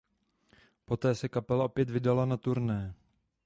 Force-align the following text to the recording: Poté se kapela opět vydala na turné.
Poté 0.85 1.15
se 1.15 1.29
kapela 1.29 1.65
opět 1.65 1.89
vydala 1.89 2.25
na 2.25 2.37
turné. 2.37 2.93